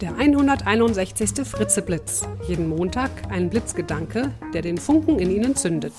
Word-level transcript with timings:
Der 0.00 0.14
161. 0.14 1.44
Fritzeblitz. 1.44 2.22
Jeden 2.46 2.68
Montag 2.68 3.10
ein 3.30 3.50
Blitzgedanke, 3.50 4.32
der 4.54 4.62
den 4.62 4.78
Funken 4.78 5.18
in 5.18 5.28
Ihnen 5.28 5.56
zündet. 5.56 5.92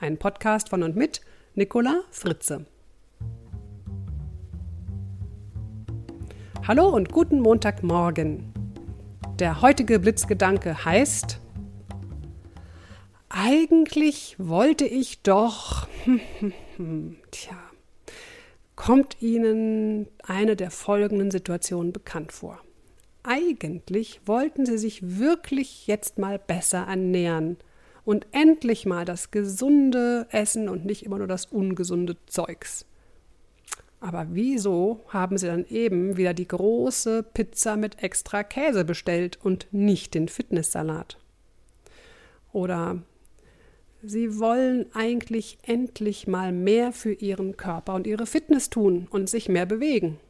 Ein 0.00 0.16
Podcast 0.16 0.70
von 0.70 0.82
und 0.82 0.96
mit 0.96 1.20
Nicola 1.54 2.00
Fritze. 2.10 2.64
Hallo 6.66 6.88
und 6.88 7.12
guten 7.12 7.40
Montagmorgen. 7.40 8.54
Der 9.38 9.60
heutige 9.60 9.98
Blitzgedanke 9.98 10.86
heißt 10.86 11.38
Eigentlich 13.28 14.36
wollte 14.38 14.86
ich 14.86 15.20
doch. 15.20 15.88
Tja. 17.30 17.56
Kommt 18.76 19.20
Ihnen 19.20 20.06
eine 20.22 20.56
der 20.56 20.70
folgenden 20.70 21.30
Situationen 21.30 21.92
bekannt 21.92 22.32
vor? 22.32 22.62
Eigentlich 23.26 24.20
wollten 24.24 24.64
sie 24.66 24.78
sich 24.78 25.18
wirklich 25.18 25.86
jetzt 25.86 26.18
mal 26.18 26.38
besser 26.38 26.86
ernähren 26.88 27.56
und 28.04 28.26
endlich 28.32 28.86
mal 28.86 29.04
das 29.04 29.30
gesunde 29.30 30.26
Essen 30.30 30.68
und 30.68 30.84
nicht 30.84 31.04
immer 31.04 31.18
nur 31.18 31.26
das 31.26 31.46
ungesunde 31.46 32.16
Zeugs. 32.26 32.86
Aber 34.00 34.28
wieso 34.30 35.00
haben 35.08 35.38
sie 35.38 35.46
dann 35.46 35.66
eben 35.66 36.16
wieder 36.16 36.34
die 36.34 36.46
große 36.46 37.22
Pizza 37.22 37.76
mit 37.76 38.02
extra 38.02 38.44
Käse 38.44 38.84
bestellt 38.84 39.38
und 39.42 39.66
nicht 39.72 40.14
den 40.14 40.28
Fitnesssalat? 40.28 41.18
Oder 42.52 43.02
sie 44.02 44.38
wollen 44.38 44.86
eigentlich 44.94 45.58
endlich 45.62 46.26
mal 46.28 46.52
mehr 46.52 46.92
für 46.92 47.12
ihren 47.12 47.56
Körper 47.56 47.94
und 47.94 48.06
ihre 48.06 48.26
Fitness 48.26 48.70
tun 48.70 49.08
und 49.10 49.28
sich 49.28 49.48
mehr 49.48 49.66
bewegen. 49.66 50.20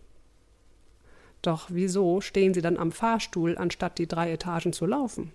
Doch 1.47 1.69
wieso 1.71 2.21
stehen 2.21 2.55
sie 2.55 2.61
dann 2.61 2.77
am 2.77 2.91
Fahrstuhl, 2.91 3.57
anstatt 3.57 3.99
die 3.99 4.09
drei 4.09 4.33
Etagen 4.33 4.73
zu 4.73 4.85
laufen? 4.85 5.31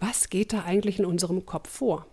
Was 0.00 0.30
geht 0.30 0.54
da 0.54 0.64
eigentlich 0.64 0.98
in 0.98 1.04
unserem 1.04 1.44
Kopf 1.44 1.68
vor? 1.68 2.06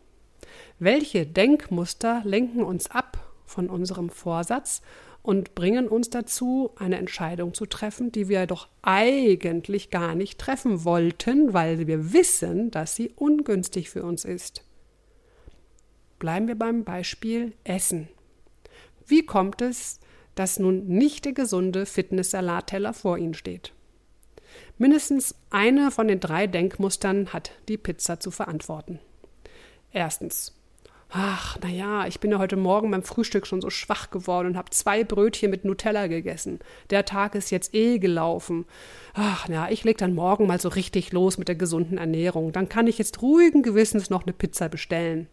Welche 0.77 1.25
Denkmuster 1.25 2.21
lenken 2.25 2.61
uns 2.61 2.91
ab 2.91 3.31
von 3.45 3.69
unserem 3.69 4.09
Vorsatz 4.09 4.81
und 5.21 5.55
bringen 5.55 5.87
uns 5.87 6.09
dazu, 6.09 6.71
eine 6.75 6.97
Entscheidung 6.97 7.53
zu 7.53 7.65
treffen, 7.65 8.11
die 8.11 8.27
wir 8.27 8.45
doch 8.45 8.67
eigentlich 8.81 9.89
gar 9.89 10.13
nicht 10.13 10.37
treffen 10.37 10.83
wollten, 10.83 11.53
weil 11.53 11.87
wir 11.87 12.11
wissen, 12.11 12.71
dass 12.71 12.93
sie 12.93 13.09
ungünstig 13.15 13.89
für 13.89 14.03
uns 14.03 14.25
ist? 14.25 14.65
Bleiben 16.19 16.49
wir 16.49 16.55
beim 16.55 16.83
Beispiel 16.83 17.53
Essen. 17.63 18.09
Wie 19.07 19.25
kommt 19.25 19.61
es, 19.61 20.01
dass 20.35 20.59
nun 20.59 20.85
nicht 20.87 21.25
der 21.25 21.33
gesunde 21.33 21.85
Fitness-Salatteller 21.85 22.93
vor 22.93 23.17
ihnen 23.17 23.33
steht. 23.33 23.73
Mindestens 24.77 25.35
eine 25.49 25.91
von 25.91 26.07
den 26.07 26.19
drei 26.19 26.47
Denkmustern 26.47 27.33
hat 27.33 27.51
die 27.67 27.77
Pizza 27.77 28.19
zu 28.19 28.31
verantworten. 28.31 28.99
Erstens. 29.91 30.53
Ach, 31.09 31.57
na 31.61 31.69
ja, 31.69 32.07
ich 32.07 32.19
bin 32.19 32.31
ja 32.31 32.39
heute 32.39 32.57
Morgen 32.57 32.91
beim 32.91 33.03
Frühstück 33.03 33.47
schon 33.47 33.61
so 33.61 33.69
schwach 33.69 34.09
geworden 34.09 34.47
und 34.47 34.57
habe 34.57 34.71
zwei 34.71 35.05
Brötchen 35.05 35.49
mit 35.49 35.63
Nutella 35.63 36.07
gegessen. 36.07 36.59
Der 36.89 37.05
Tag 37.05 37.35
ist 37.35 37.51
jetzt 37.51 37.73
eh 37.73 37.99
gelaufen. 37.99 38.65
Ach, 39.13 39.47
na, 39.47 39.71
ich 39.71 39.85
leg 39.85 39.97
dann 39.97 40.13
morgen 40.13 40.47
mal 40.47 40.59
so 40.59 40.67
richtig 40.67 41.13
los 41.13 41.37
mit 41.37 41.47
der 41.47 41.55
gesunden 41.55 41.97
Ernährung. 41.97 42.51
Dann 42.51 42.67
kann 42.67 42.87
ich 42.87 42.97
jetzt 42.97 43.21
ruhigen 43.21 43.63
Gewissens 43.63 44.09
noch 44.09 44.23
eine 44.23 44.33
Pizza 44.33 44.67
bestellen. 44.67 45.27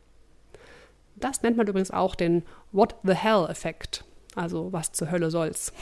Das 1.17 1.43
nennt 1.43 1.57
man 1.57 1.67
übrigens 1.67 1.91
auch 1.91 2.15
den 2.15 2.45
What 2.71 2.95
the 3.03 3.15
Hell-Effekt. 3.15 4.05
Also 4.35 4.73
was 4.73 4.93
zur 4.93 5.11
Hölle 5.11 5.31
soll's. 5.31 5.73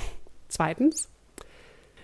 Zweitens, 0.49 1.09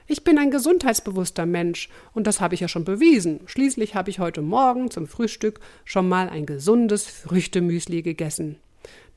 ich 0.06 0.22
bin 0.22 0.38
ein 0.38 0.52
gesundheitsbewusster 0.52 1.46
Mensch 1.46 1.88
und 2.14 2.26
das 2.28 2.40
habe 2.40 2.54
ich 2.54 2.60
ja 2.60 2.68
schon 2.68 2.84
bewiesen. 2.84 3.40
Schließlich 3.46 3.96
habe 3.96 4.10
ich 4.10 4.20
heute 4.20 4.40
Morgen 4.40 4.90
zum 4.90 5.08
Frühstück 5.08 5.58
schon 5.84 6.08
mal 6.08 6.28
ein 6.28 6.46
gesundes 6.46 7.06
Früchtemüsli 7.06 8.02
gegessen. 8.02 8.56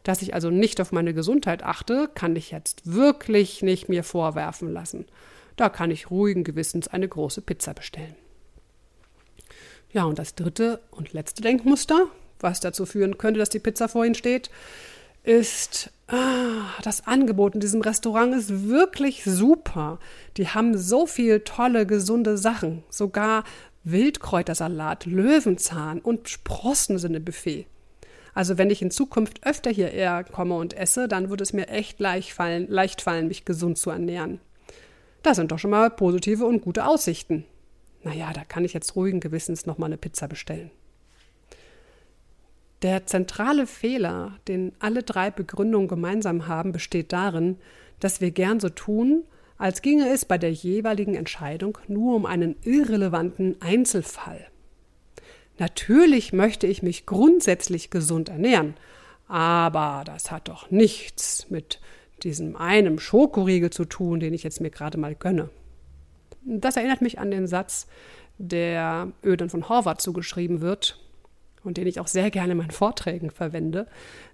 Dass 0.04 0.24
ich 0.24 0.34
also 0.34 0.50
nicht 0.50 0.82
auf 0.82 0.92
meine 0.92 1.14
Gesundheit 1.14 1.62
achte, 1.62 2.10
kann 2.16 2.36
ich 2.36 2.52
jetzt 2.52 2.92
wirklich 2.92 3.62
nicht 3.62 3.90
mir 3.90 4.04
vorwerfen 4.04 4.74
lassen. 4.74 5.06
Da 5.58 5.70
kann 5.70 5.92
ich 5.92 6.10
ruhigen 6.10 6.44
Gewissens 6.44 6.88
eine 6.88 7.08
große 7.08 7.42
Pizza 7.42 7.74
bestellen. 7.74 8.16
Ja, 9.92 10.06
und 10.06 10.18
das 10.18 10.36
dritte 10.36 10.80
und 10.90 11.14
letzte 11.14 11.42
Denkmuster, 11.42 12.08
was 12.40 12.62
dazu 12.62 12.86
führen 12.86 13.18
könnte, 13.18 13.40
dass 13.40 13.50
die 13.50 13.60
Pizza 13.60 13.90
vor 13.90 14.06
Ihnen 14.06 14.16
steht, 14.16 14.50
ist, 15.30 15.92
ah, 16.08 16.66
das 16.82 17.06
Angebot 17.06 17.54
in 17.54 17.60
diesem 17.60 17.82
Restaurant 17.82 18.34
ist 18.34 18.68
wirklich 18.68 19.24
super. 19.24 20.00
Die 20.38 20.48
haben 20.48 20.76
so 20.76 21.06
viel 21.06 21.42
tolle, 21.42 21.86
gesunde 21.86 22.36
Sachen. 22.36 22.84
Sogar 22.90 23.44
Wildkräutersalat, 23.84 25.06
Löwenzahn 25.06 26.00
und 26.00 26.30
Sprossen 26.30 26.98
sind 26.98 27.14
im 27.14 27.24
Buffet. 27.24 27.68
Also 28.34 28.58
wenn 28.58 28.72
ich 28.72 28.82
in 28.82 28.90
Zukunft 28.90 29.46
öfter 29.46 29.70
hierher 29.70 30.24
komme 30.24 30.56
und 30.56 30.76
esse, 30.76 31.08
dann 31.08 31.30
würde 31.30 31.44
es 31.44 31.54
mir 31.54 31.68
echt 31.68 32.00
leicht 32.00 32.34
fallen, 32.34 32.68
leicht 32.68 33.02
fallen, 33.02 33.28
mich 33.28 33.46
gesund 33.46 33.78
zu 33.78 33.92
ernähren. 33.92 34.40
Das 35.22 35.38
sind 35.38 35.52
doch 35.52 35.60
schon 35.60 35.72
mal 35.72 35.92
positive 35.92 36.46
und 36.46 36.62
gute 36.62 36.86
Aussichten. 36.86 37.46
Naja, 38.02 38.32
da 38.34 38.44
kann 38.46 38.66
ich 38.66 38.74
jetzt 38.74 38.96
ruhigen 38.96 39.20
Gewissens 39.20 39.68
noch 39.68 39.78
mal 39.78 39.88
eine 39.88 39.98
Pizza 39.98 40.28
bestellen. 40.28 40.72
Der 42.82 43.06
zentrale 43.06 43.68
Fehler, 43.68 44.38
den 44.48 44.72
alle 44.80 45.04
drei 45.04 45.32
Begründungen 45.32 45.90
gemeinsam 45.90 46.48
haben, 46.48 46.72
besteht 46.72 47.12
darin, 47.12 47.58
dass 48.00 48.22
wir 48.22 48.32
gern 48.32 48.60
so 48.60 48.70
tun, 48.70 49.24
als 49.58 49.82
ginge 49.82 50.08
es 50.10 50.24
bei 50.24 50.38
der 50.38 50.54
jeweiligen 50.54 51.16
Entscheidung 51.16 51.78
nur 51.88 52.16
um 52.16 52.26
einen 52.26 52.56
irrelevanten 52.64 53.62
Einzelfall. 53.62 54.48
Natürlich 55.58 56.32
möchte 56.32 56.68
ich 56.68 56.82
mich 56.82 57.06
grundsätzlich 57.06 57.90
gesund 57.90 58.30
ernähren, 58.30 58.76
aber 59.28 60.04
das 60.06 60.32
hat 60.32 60.48
doch 60.48 60.72
nichts 60.72 61.50
mit 61.50 61.82
diesem 62.24 62.56
einen 62.56 62.98
Schokoriegel 63.00 63.70
zu 63.70 63.84
tun, 63.84 64.22
den 64.22 64.34
ich 64.34 64.44
jetzt 64.44 64.62
mir 64.62 64.70
gerade 64.70 64.98
mal 64.98 65.16
gönne. 65.16 65.50
Das 66.46 66.78
erinnert 66.78 67.02
mich 67.02 67.20
an 67.20 67.30
den 67.30 67.46
Satz, 67.46 67.88
der 68.38 69.12
Ödern 69.22 69.50
von 69.50 69.68
Horvath 69.68 70.00
zugeschrieben 70.00 70.62
wird, 70.62 70.98
und 71.64 71.78
den 71.78 71.88
ich 71.88 72.00
auch 72.00 72.08
sehr 72.08 72.32
gerne 72.32 72.54
in 72.54 72.58
meinen 72.58 72.72
Vorträgen 72.72 73.32
verwende, 73.32 73.88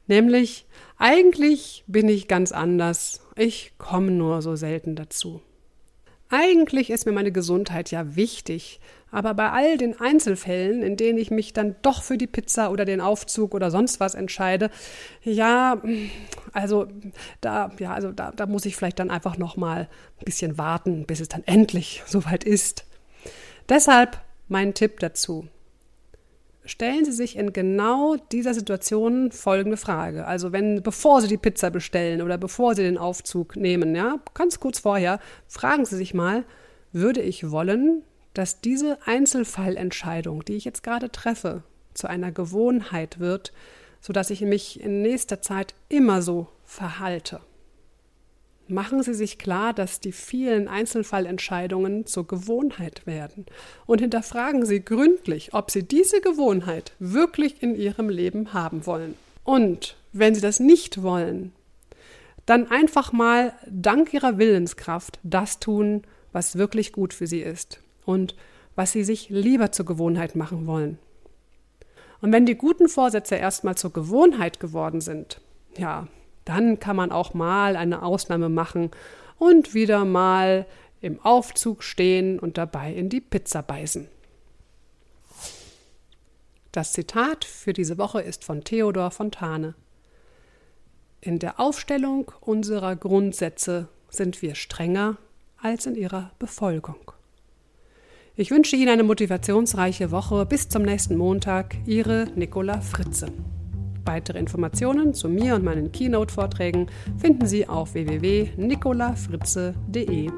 nämlich 0.07 0.65
eigentlich 0.97 1.83
bin 1.87 2.09
ich 2.09 2.27
ganz 2.27 2.51
anders, 2.51 3.21
ich 3.35 3.73
komme 3.77 4.11
nur 4.11 4.41
so 4.41 4.55
selten 4.55 4.95
dazu. 4.95 5.41
Eigentlich 6.29 6.89
ist 6.89 7.05
mir 7.05 7.11
meine 7.11 7.31
Gesundheit 7.31 7.91
ja 7.91 8.15
wichtig, 8.15 8.79
aber 9.11 9.33
bei 9.35 9.51
all 9.51 9.77
den 9.77 9.99
Einzelfällen, 9.99 10.81
in 10.81 10.97
denen 10.97 11.19
ich 11.19 11.29
mich 11.31 11.53
dann 11.53 11.75
doch 11.83 12.03
für 12.03 12.17
die 12.17 12.27
Pizza 12.27 12.71
oder 12.71 12.83
den 12.83 12.99
Aufzug 12.99 13.53
oder 13.53 13.69
sonst 13.69 13.99
was 13.99 14.15
entscheide, 14.15 14.71
ja, 15.23 15.81
also 16.51 16.87
da, 17.41 17.71
ja, 17.79 17.93
also 17.93 18.11
da, 18.11 18.31
da 18.31 18.45
muss 18.47 18.65
ich 18.65 18.75
vielleicht 18.75 18.99
dann 18.99 19.11
einfach 19.11 19.37
noch 19.37 19.55
mal 19.55 19.87
ein 20.19 20.25
bisschen 20.25 20.57
warten, 20.57 21.05
bis 21.05 21.19
es 21.19 21.29
dann 21.29 21.43
endlich 21.45 22.03
soweit 22.07 22.43
ist. 22.43 22.85
Deshalb 23.69 24.19
mein 24.47 24.73
Tipp 24.73 24.99
dazu: 24.99 25.47
stellen 26.65 27.05
Sie 27.05 27.11
sich 27.11 27.37
in 27.37 27.53
genau 27.53 28.15
dieser 28.31 28.53
Situation 28.53 29.31
folgende 29.31 29.77
Frage. 29.77 30.25
Also 30.25 30.51
wenn, 30.51 30.81
bevor 30.81 31.21
Sie 31.21 31.27
die 31.27 31.37
Pizza 31.37 31.69
bestellen 31.69 32.21
oder 32.21 32.37
bevor 32.37 32.75
Sie 32.75 32.83
den 32.83 32.97
Aufzug 32.97 33.55
nehmen, 33.55 33.95
ja, 33.95 34.19
ganz 34.33 34.59
kurz 34.59 34.79
vorher, 34.79 35.19
fragen 35.47 35.85
Sie 35.85 35.95
sich 35.95 36.13
mal, 36.13 36.43
würde 36.91 37.21
ich 37.21 37.51
wollen, 37.51 38.03
dass 38.33 38.61
diese 38.61 38.97
Einzelfallentscheidung, 39.05 40.43
die 40.45 40.55
ich 40.55 40.65
jetzt 40.65 40.83
gerade 40.83 41.11
treffe, 41.11 41.63
zu 41.93 42.07
einer 42.07 42.31
Gewohnheit 42.31 43.19
wird, 43.19 43.53
sodass 44.01 44.29
ich 44.29 44.41
mich 44.41 44.79
in 44.81 45.01
nächster 45.01 45.41
Zeit 45.41 45.73
immer 45.89 46.21
so 46.21 46.47
verhalte. 46.63 47.39
Machen 48.67 49.03
Sie 49.03 49.13
sich 49.13 49.37
klar, 49.37 49.73
dass 49.73 49.99
die 49.99 50.11
vielen 50.11 50.67
Einzelfallentscheidungen 50.67 52.07
zur 52.07 52.25
Gewohnheit 52.25 53.05
werden 53.05 53.45
und 53.85 54.01
hinterfragen 54.01 54.65
Sie 54.65 54.83
gründlich, 54.83 55.53
ob 55.53 55.69
Sie 55.69 55.83
diese 55.83 56.19
Gewohnheit 56.19 56.93
wirklich 56.97 57.61
in 57.61 57.75
Ihrem 57.75 58.09
Leben 58.09 58.53
haben 58.53 58.87
wollen. 58.87 59.15
Und 59.43 59.95
wenn 60.13 60.33
Sie 60.33 60.41
das 60.41 60.59
nicht 60.59 61.03
wollen, 61.03 61.53
dann 62.47 62.71
einfach 62.71 63.11
mal 63.11 63.53
dank 63.69 64.13
Ihrer 64.13 64.39
Willenskraft 64.39 65.19
das 65.21 65.59
tun, 65.59 66.01
was 66.31 66.57
wirklich 66.57 66.91
gut 66.91 67.13
für 67.13 67.27
Sie 67.27 67.41
ist 67.41 67.79
und 68.03 68.35
was 68.75 68.91
Sie 68.91 69.03
sich 69.03 69.29
lieber 69.29 69.71
zur 69.71 69.85
Gewohnheit 69.85 70.35
machen 70.35 70.65
wollen. 70.65 70.97
Und 72.21 72.31
wenn 72.31 72.47
die 72.47 72.55
guten 72.55 72.89
Vorsätze 72.89 73.35
erstmal 73.35 73.75
zur 73.75 73.93
Gewohnheit 73.93 74.59
geworden 74.59 75.01
sind, 75.01 75.39
ja, 75.77 76.07
dann 76.45 76.79
kann 76.79 76.95
man 76.95 77.11
auch 77.11 77.33
mal 77.33 77.75
eine 77.75 78.03
Ausnahme 78.03 78.49
machen 78.49 78.91
und 79.37 79.73
wieder 79.73 80.05
mal 80.05 80.65
im 81.01 81.19
Aufzug 81.23 81.83
stehen 81.83 82.39
und 82.39 82.57
dabei 82.57 82.93
in 82.93 83.09
die 83.09 83.21
Pizza 83.21 83.61
beißen. 83.61 84.07
Das 86.71 86.93
Zitat 86.93 87.45
für 87.45 87.73
diese 87.73 87.97
Woche 87.97 88.21
ist 88.21 88.43
von 88.43 88.63
Theodor 88.63 89.11
Fontane. 89.11 89.75
In 91.21 91.39
der 91.39 91.59
Aufstellung 91.59 92.31
unserer 92.41 92.95
Grundsätze 92.95 93.87
sind 94.09 94.41
wir 94.41 94.55
strenger 94.55 95.17
als 95.61 95.85
in 95.85 95.95
ihrer 95.95 96.31
Befolgung. 96.37 97.11
Ich 98.35 98.51
wünsche 98.51 98.75
Ihnen 98.75 98.89
eine 98.89 99.03
motivationsreiche 99.03 100.11
Woche. 100.11 100.45
Bis 100.45 100.67
zum 100.67 100.83
nächsten 100.83 101.15
Montag. 101.15 101.75
Ihre 101.85 102.27
Nicola 102.35 102.81
Fritze. 102.81 103.31
Weitere 104.05 104.39
Informationen 104.39 105.13
zu 105.13 105.27
mir 105.27 105.55
und 105.55 105.63
meinen 105.63 105.91
Keynote-Vorträgen 105.91 106.87
finden 107.17 107.47
Sie 107.47 107.67
auf 107.67 107.95
www.nicolafritze.de. 107.95 110.29